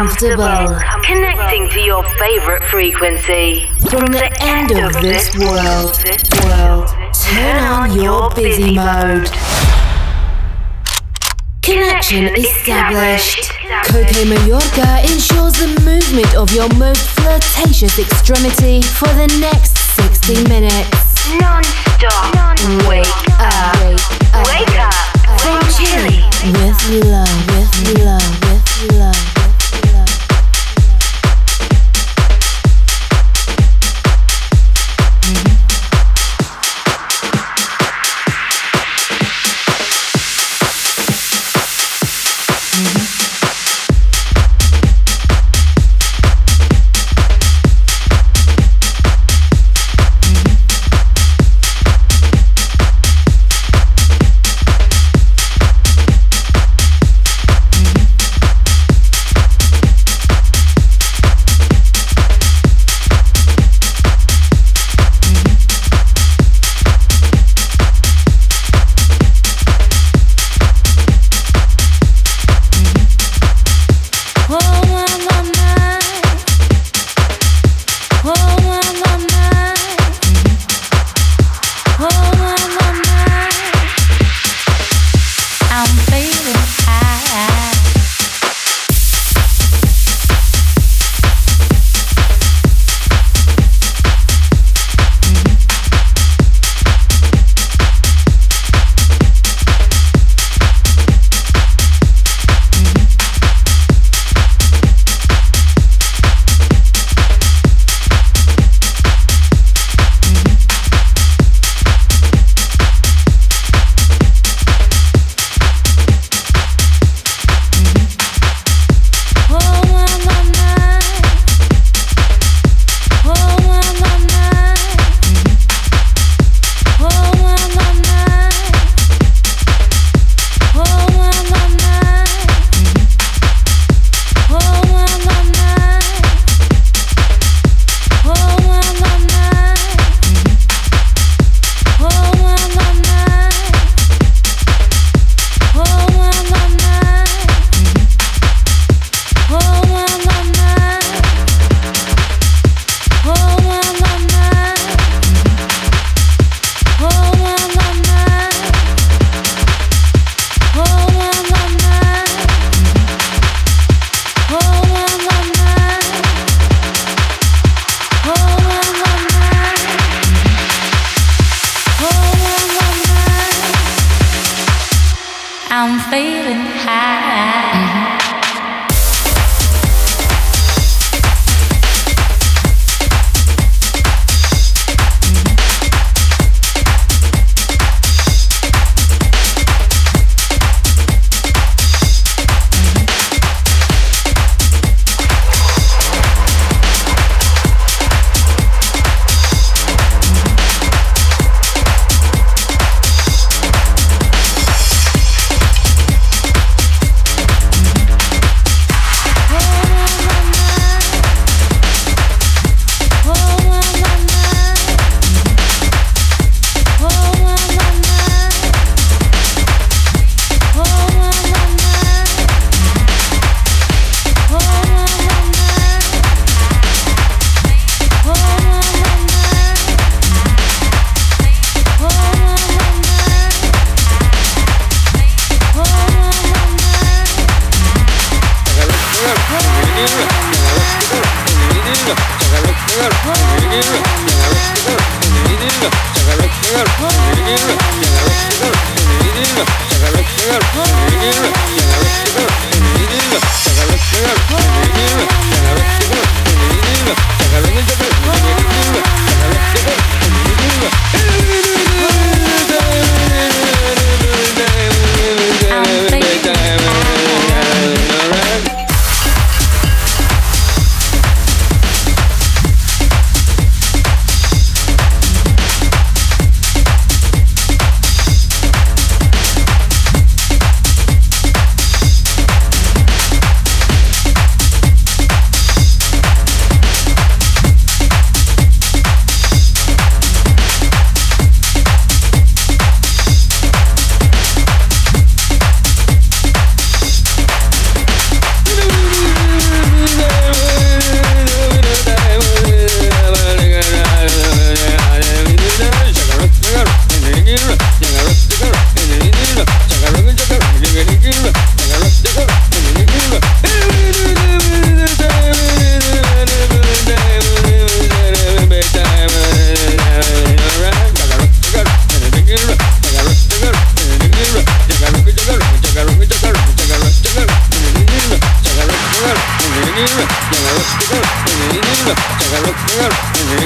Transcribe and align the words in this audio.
comfortable. 0.00 0.80
Connecting 1.04 1.68
to 1.70 1.80
your 1.80 2.02
favorite 2.16 2.62
frequency. 2.64 3.66
From 3.90 4.06
the 4.06 4.30
end 4.40 4.70
of 4.72 4.94
this 5.02 5.28
world, 5.36 5.92
world, 6.40 6.88
turn 7.12 7.62
on 7.64 7.92
your 7.92 8.30
busy 8.34 8.74
mode. 8.74 9.28
Connection 11.60 12.32
established. 12.34 13.52
Coke 13.92 14.16
Mayorga 14.24 15.04
ensures 15.04 15.52
the 15.60 15.68
movement 15.84 16.34
of 16.34 16.50
your 16.50 16.68
most 16.76 17.06
flirtatious 17.20 17.98
extremity 17.98 18.80
for 18.80 19.08
the 19.20 19.28
next 19.38 19.76
60 20.00 20.48
minutes. 20.48 21.28
Non-stop. 21.38 22.56
Wake 22.88 23.04
up. 23.36 23.76
Wake 24.48 24.76
up. 24.80 24.94
From 25.44 25.60
Chile. 25.76 26.24
With 26.56 27.04
love, 27.04 27.46
with 27.52 27.98
love, 28.00 28.40
with 28.48 28.98
love, 28.98 29.39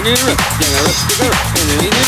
Dinner 0.05 0.17
up, 0.17 0.39
dinner 0.61 0.85
it. 0.85 1.09
dinner 1.17 1.31
up. 1.31 1.34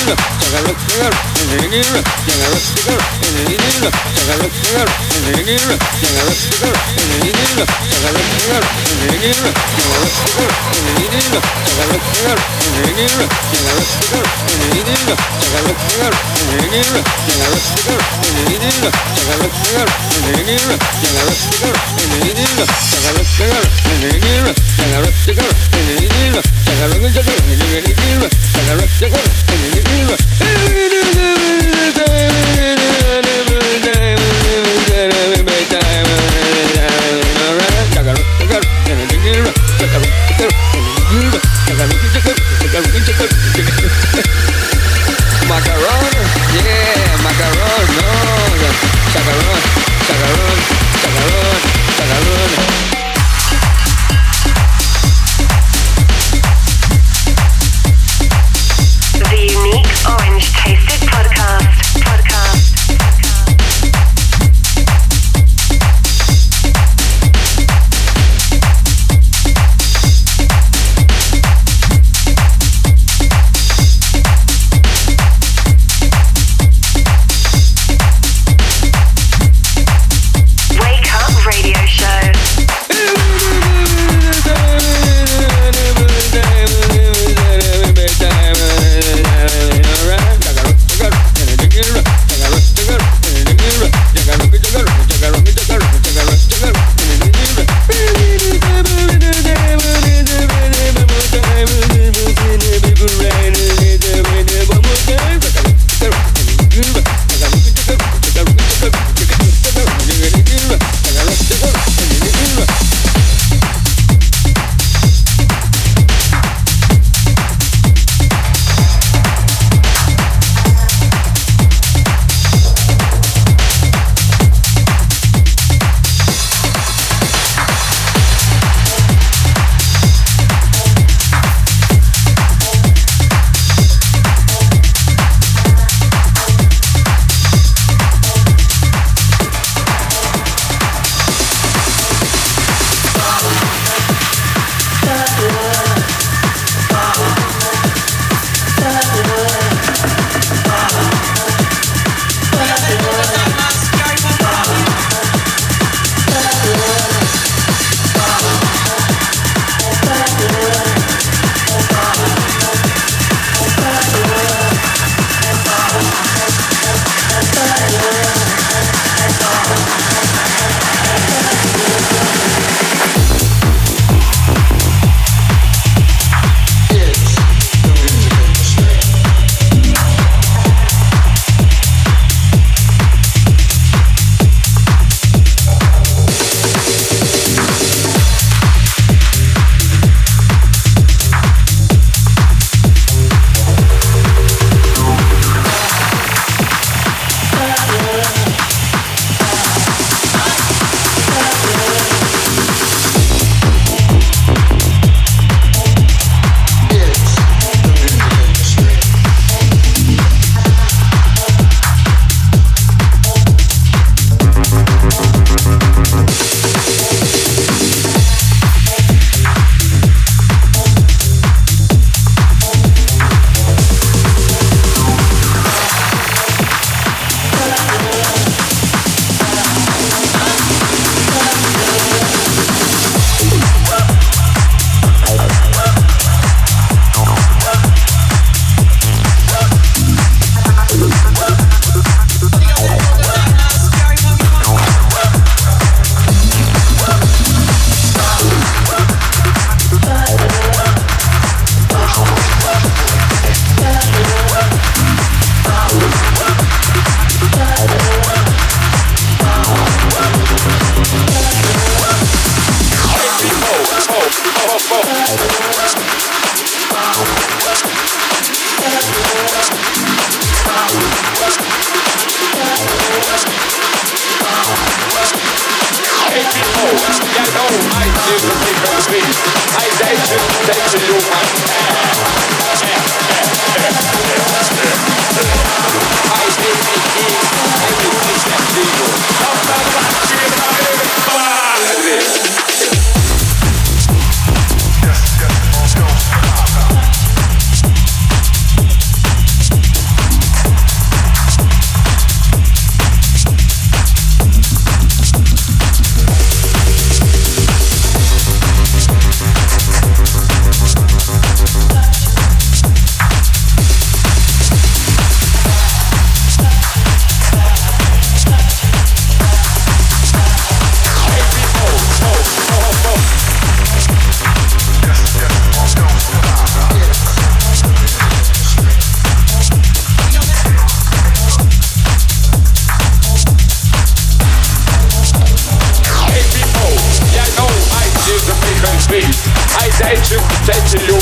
gidiyor, 0.06 0.18
çakalık 0.40 0.78
gidiyor, 0.88 1.12
ileri 1.42 1.66
gidiyor, 1.70 2.02
çakalık 2.26 2.64
gidiyor, 2.76 3.00
ileri 3.26 3.56
gidiyor, 3.56 3.92
çakalık 4.16 4.52
gidiyor, 4.62 4.88
ileri 5.16 5.42
gidiyor, 5.44 5.78
çakalık 6.02 6.38
gidiyor, 6.50 6.74
ileri 6.96 7.26
gidiyor, 7.26 7.66
çakalık 7.90 8.26
gidiyor, 8.38 8.62
ileri 8.86 9.18
gidiyor, 9.22 9.52
çakalık 9.76 10.06
gidiyor, 10.06 10.38
ileri 10.56 11.12
gidiyor, 11.16 11.42
çakalık 11.66 12.02
gidiyor, 12.12 12.38
ileri 12.62 12.94
gidiyor, 12.96 13.28
çakalık 13.52 13.90
gidiyor, 14.00 14.26
ileri 14.52 14.70
gidiyor, 14.76 15.18
çakalık 15.42 15.78
gidiyor, 15.86 16.12
ileri 16.16 16.48
gidiyor, 16.66 17.12
çakalık 17.16 17.64
gidiyor, 17.76 18.02
ileri 18.26 18.58
gidiyor, 18.58 18.92
çakalık 19.16 19.52
gidiyor, 19.62 19.88
ileri 19.96 20.22
gidiyor, 20.36 20.78
çakalık 20.86 21.14
gidiyor, 21.16 21.16
ileri 21.16 21.16
gidiyor, 21.16 21.16
çakalık 21.16 21.42
gidiyor, 21.46 21.78
ileri 22.02 22.34
gidiyor, 22.34 22.68
çakalık 22.90 23.28
gidiyor, 23.32 23.58
ileri 23.90 24.20
gidiyor, 24.20 24.54
çakalık 24.76 25.16
gidiyor, 25.26 25.52
ileri 25.76 26.08
gidiyor, 26.08 26.42
çakalık 26.66 27.02
gidiyor, 27.04 27.36
ileri 27.52 27.86
gidiyor, 27.86 28.30
çakalık 28.54 28.90
gidiyor, 29.00 29.24
ileri 29.52 29.70
gidiyor, 29.74 29.95
Hey, 29.96 30.04
hey, 30.04 31.92
hey, 31.96 32.76
hey, 33.14 33.25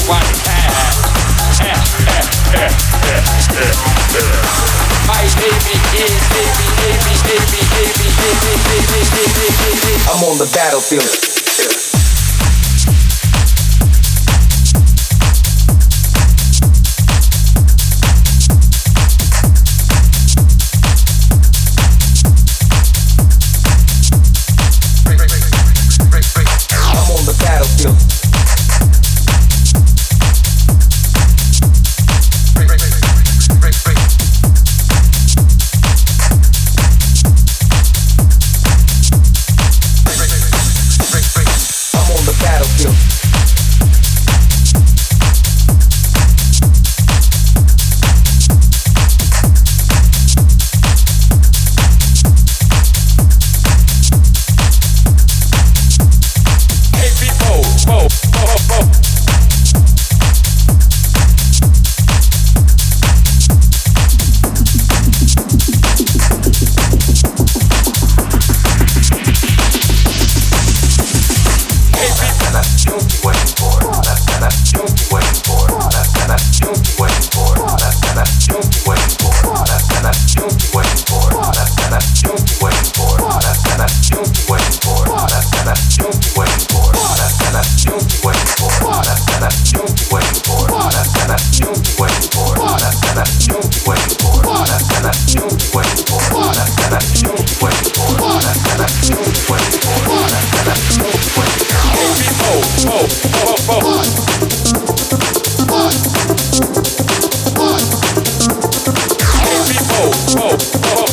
My 0.06 0.20
baby 5.40 5.80
is 5.96 6.20
baby, 6.28 6.68
baby, 6.74 7.62
baby, 9.08 9.48
baby. 9.64 9.92
I'm 10.10 10.22
on 10.24 10.36
the 10.36 10.50
battlefield. 10.52 11.33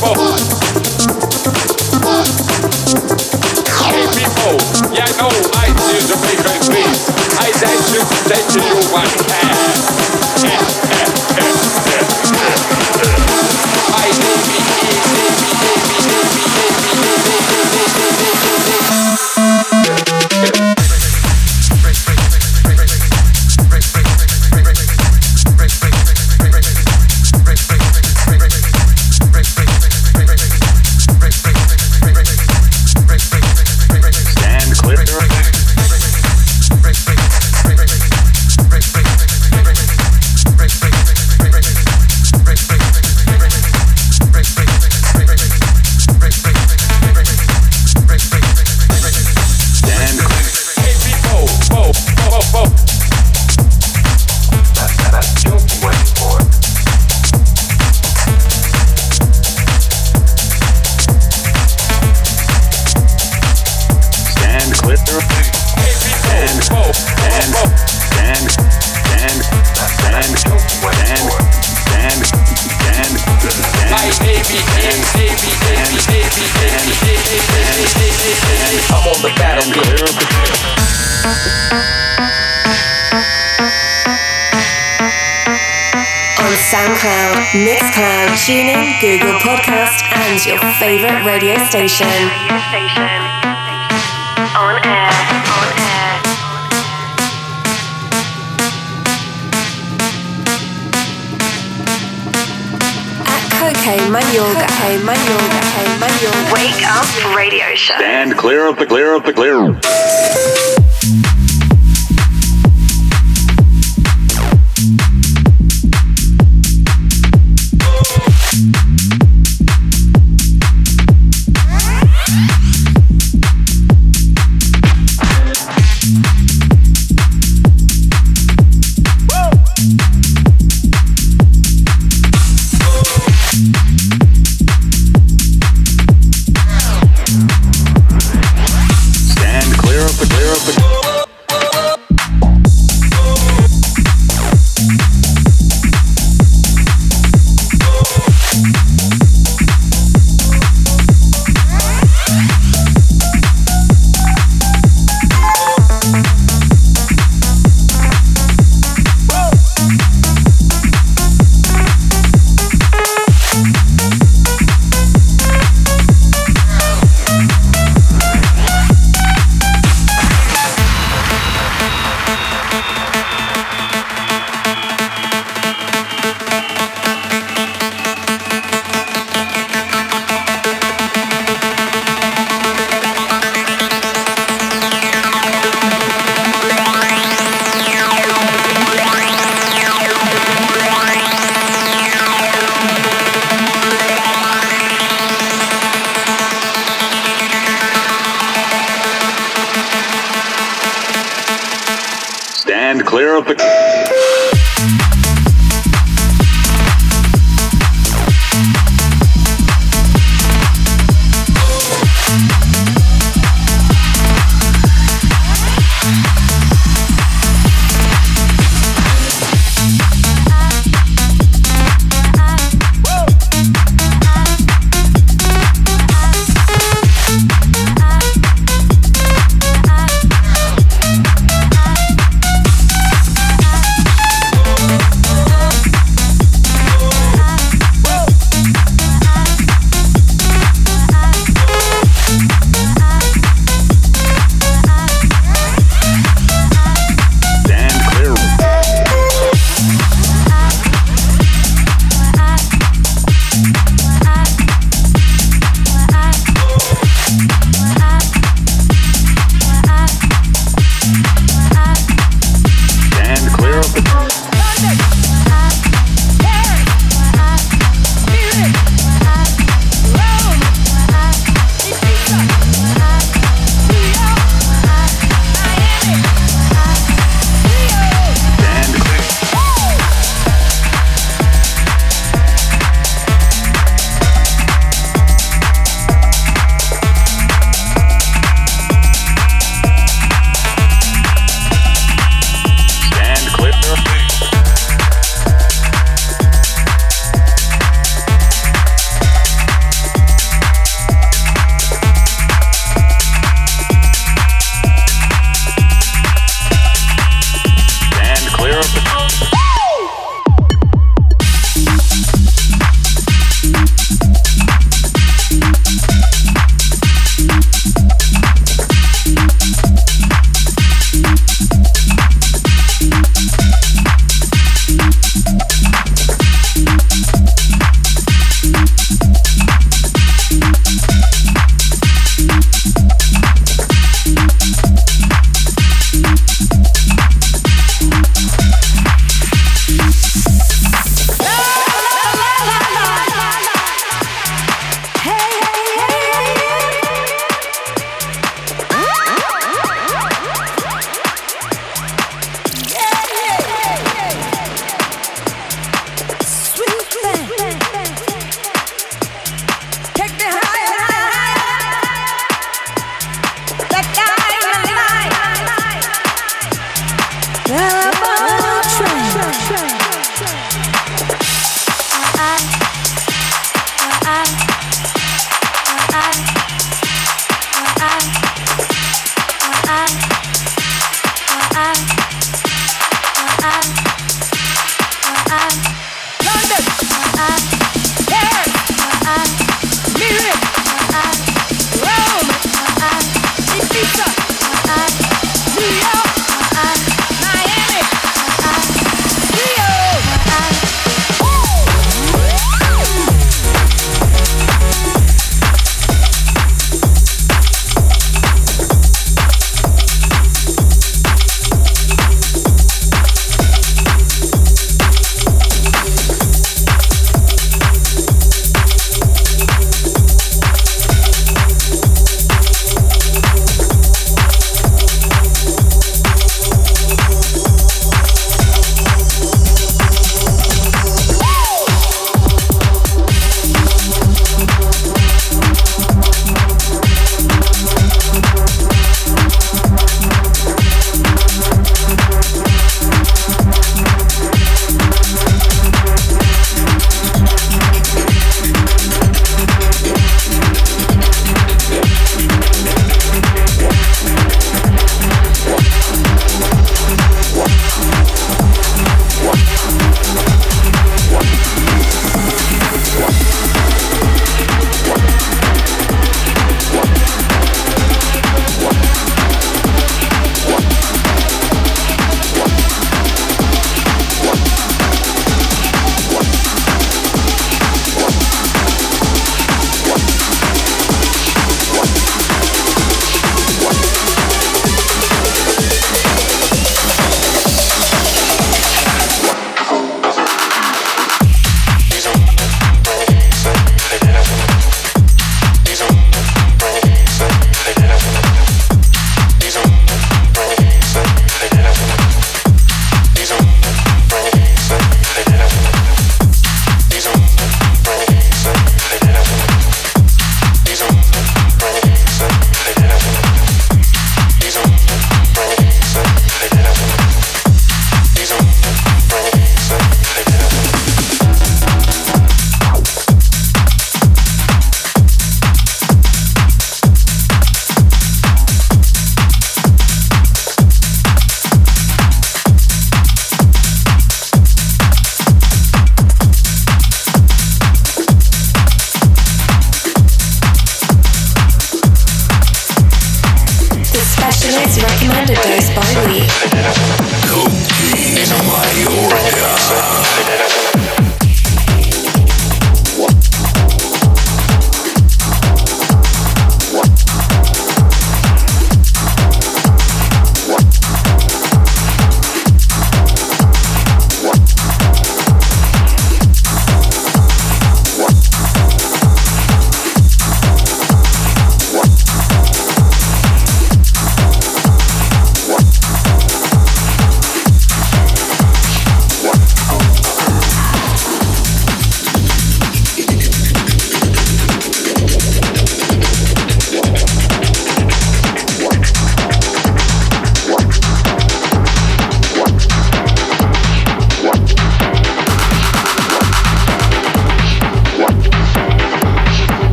for. 0.00 0.67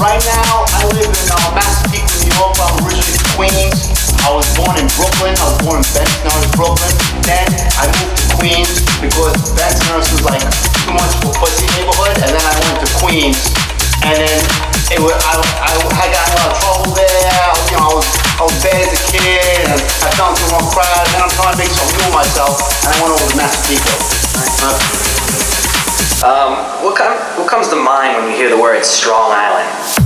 Right 0.00 0.24
now, 0.24 0.64
I 0.66 0.86
live 0.94 1.04
in 1.04 1.30
uh, 1.30 1.54
Massapequa, 1.54 2.16
New 2.24 2.32
York. 2.34 2.56
I'm 2.58 2.86
originally 2.86 3.18
from 3.18 3.36
Queens. 3.36 3.89
I 4.26 4.30
was 4.36 4.48
born 4.52 4.76
in 4.76 4.88
Brooklyn. 4.96 5.32
I 5.38 5.44
was 5.48 5.58
born 5.64 5.78
in 5.80 5.88
Benson, 5.96 6.20
now 6.28 6.36
it's 6.40 6.52
Brooklyn. 6.52 6.92
Then 7.24 7.48
I 7.80 7.88
moved 7.88 8.16
to 8.20 8.26
Queens 8.36 8.84
because 9.00 9.36
Benson 9.56 9.88
was 9.96 10.20
like 10.24 10.44
too 10.84 10.92
much 10.92 11.12
of 11.20 11.30
a 11.30 11.32
pussy 11.40 11.64
neighborhood. 11.78 12.20
And 12.20 12.30
then 12.36 12.44
I 12.44 12.54
went 12.68 12.76
to 12.84 12.88
Queens. 13.00 13.40
And 14.04 14.16
then 14.16 14.40
it 14.92 15.00
was, 15.00 15.12
I, 15.16 15.40
I, 15.40 15.72
I 15.76 16.06
got 16.12 16.24
in 16.28 16.32
a 16.32 16.38
lot 16.40 16.50
of 16.52 16.58
trouble 16.60 16.92
there. 16.96 17.08
You 17.72 17.76
know, 17.80 17.88
I 17.88 17.92
was, 17.96 18.08
I 18.36 18.42
was 18.44 18.56
bad 18.60 18.80
as 18.80 18.92
a 18.92 19.02
kid. 19.08 19.68
And 19.72 19.80
I 19.80 20.08
into 20.12 20.44
the 20.44 20.48
wrong 20.52 20.68
crowd. 20.68 21.04
Then 21.12 21.20
I'm 21.24 21.32
trying 21.32 21.54
to 21.56 21.60
make 21.60 21.72
something 21.72 21.96
new 22.00 22.12
myself. 22.12 22.60
And 22.84 22.92
I 22.92 22.96
went 23.00 23.12
over 23.16 23.24
to 23.24 23.36
Massapequa. 23.36 23.96
Um, 26.20 26.52
what 26.84 26.96
come, 26.96 27.16
what 27.40 27.48
comes 27.48 27.68
to 27.68 27.76
mind 27.76 28.16
when 28.20 28.28
you 28.28 28.36
hear 28.36 28.50
the 28.50 28.60
word 28.60 28.84
Strong 28.84 29.32
Island? 29.32 29.99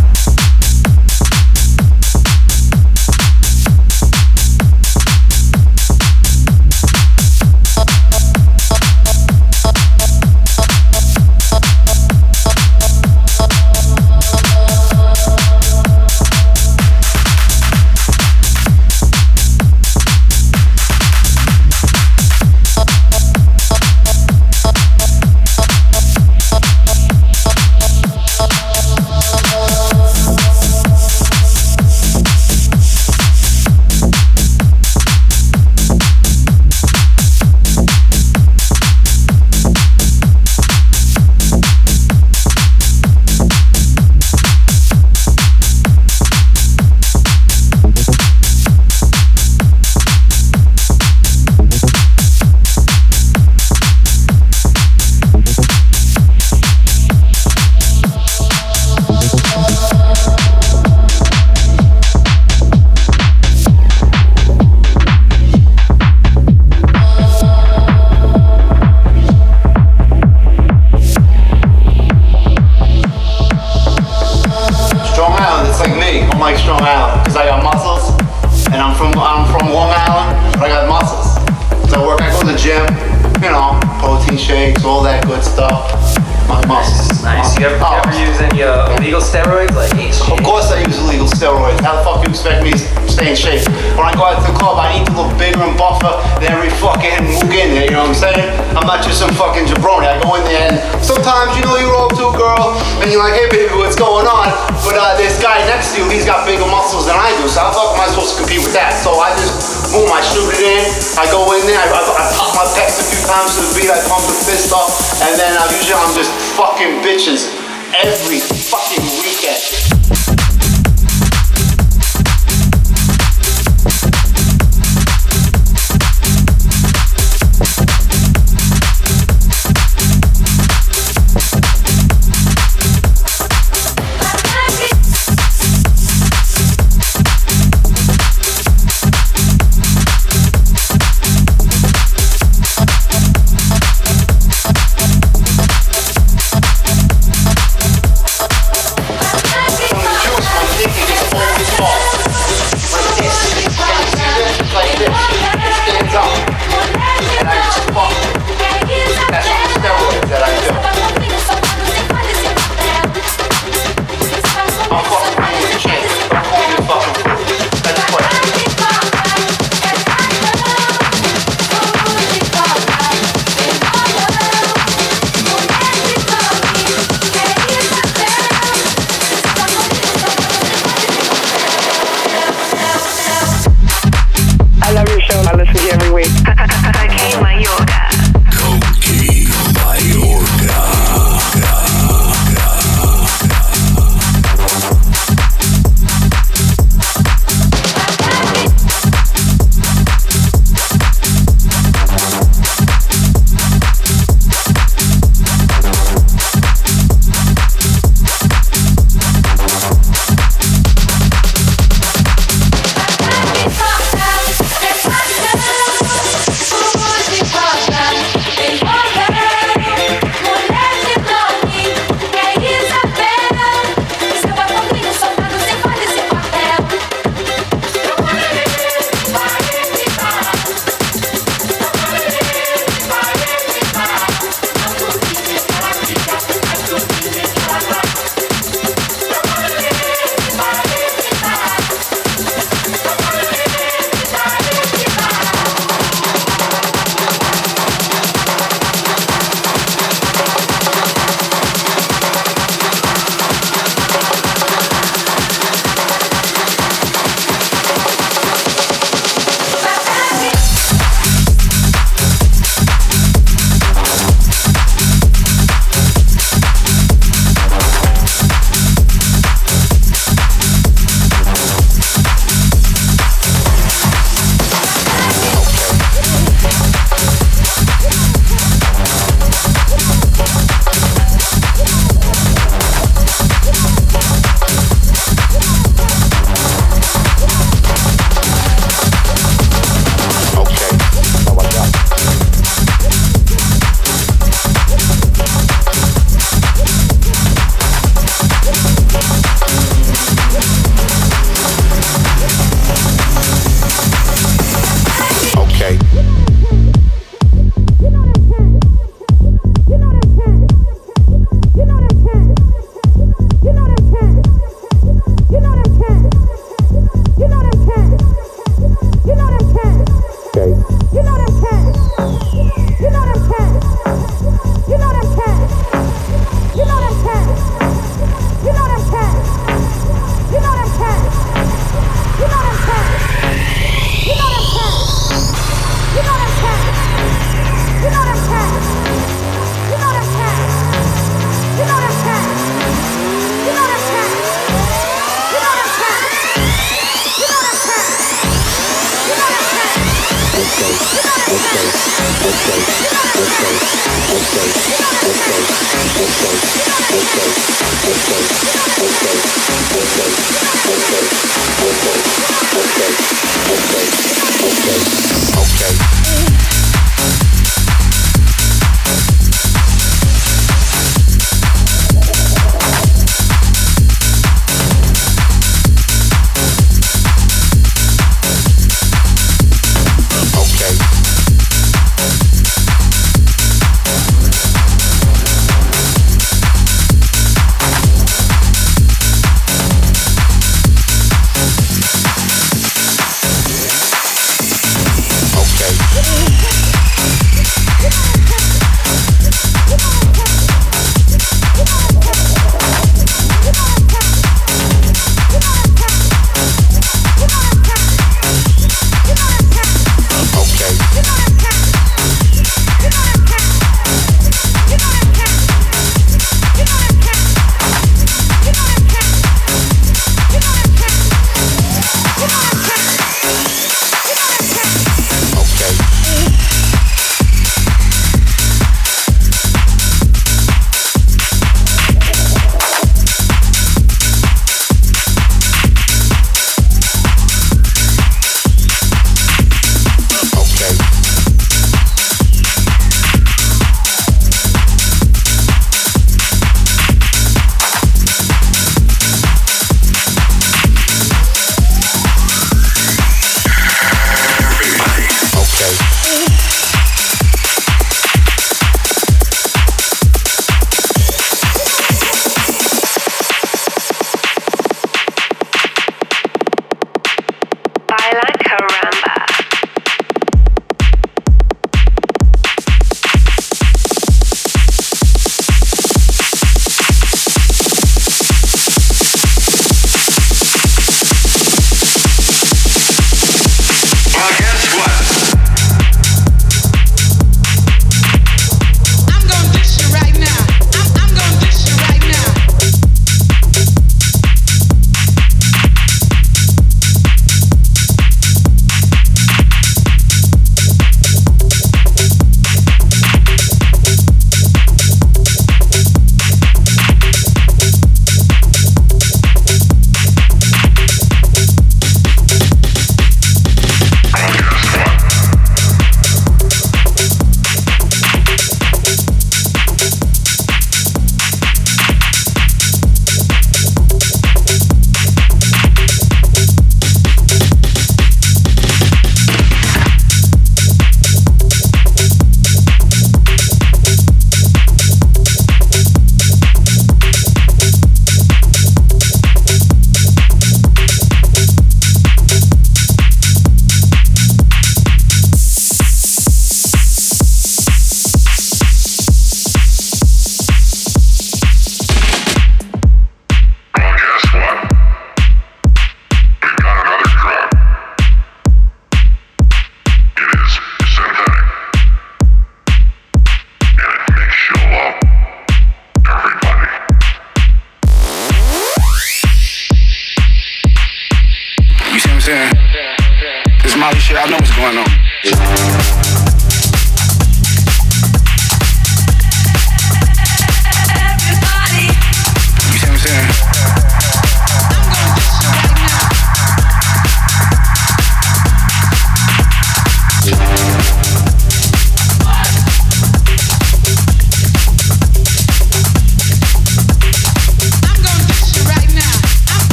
I 185.55 185.57
listen 185.57 185.77
to 185.77 185.83
you 185.85 185.91
every 185.91 186.11
week. 186.11 186.44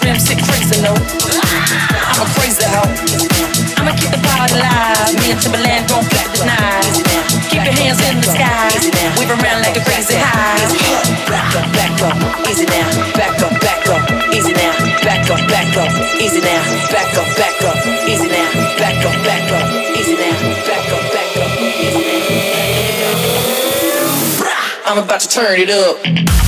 dreams, 0.00 0.24
sick. 0.24 0.38
I'm 0.38 2.22
a 2.22 2.30
crazy 2.34 2.64
hoe. 2.66 2.90
I'ma 3.78 3.92
keep 3.96 4.10
the 4.10 4.20
party 4.22 4.54
alive. 4.58 5.14
Me 5.18 5.30
and 5.32 5.40
Timbaland 5.40 5.88
gon' 5.88 6.04
flip 6.10 6.28
the 6.34 6.44
knives. 6.46 7.02
Keep 7.50 7.64
your 7.64 7.76
hands 7.78 8.00
in 8.06 8.20
the 8.20 8.26
sky. 8.26 8.74
Weave 9.18 9.30
around 9.30 9.62
like 9.62 9.76
a 9.76 9.82
crazy 9.86 10.18
high. 10.18 10.58
Back 11.30 11.54
up, 11.56 11.66
back 11.72 11.94
up, 12.02 12.16
easy 12.48 12.66
now. 12.66 12.88
Back 13.14 13.38
up, 13.42 13.54
back 13.60 13.86
up, 13.88 14.02
easy 14.34 14.52
now. 14.52 14.74
Back 15.02 15.30
up, 15.30 15.42
back 15.50 15.76
up, 15.78 15.92
easy 16.20 16.40
now. 16.42 16.62
Back 16.90 17.16
up, 17.18 17.28
back 17.38 17.62
up, 17.64 17.78
easy 18.08 18.28
now. 18.28 18.50
Back 18.78 19.04
up, 19.06 19.18
back 19.24 19.48
up, 19.52 19.66
easy 19.96 20.16
now. 20.16 20.36
Back 20.66 20.90
up, 20.90 21.06
back 21.14 21.36
up, 21.38 21.54
easy 21.60 21.94
now. 21.94 22.18
I'm 24.86 24.98
about 24.98 25.20
to 25.20 25.28
turn 25.28 25.60
it 25.60 25.70
up. 25.70 26.47